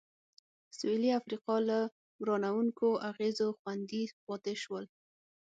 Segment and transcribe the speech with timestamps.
[0.77, 1.79] سوېلي افریقا له
[2.21, 4.85] ورانوونکو اغېزو خوندي پاتې شول.